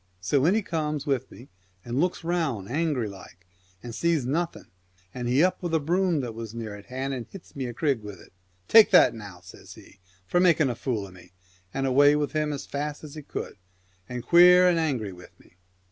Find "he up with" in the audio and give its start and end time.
5.27-5.75